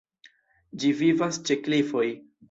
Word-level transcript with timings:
Ĝi 0.83 0.89
vivas 1.01 1.37
ĉe 1.49 1.57
klifoj. 1.67 2.07